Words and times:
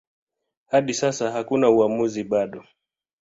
Hadi 0.67 0.93
sasa 0.93 1.31
hakuna 1.31 1.69
uamuzi 1.69 2.23
bado. 2.23 2.63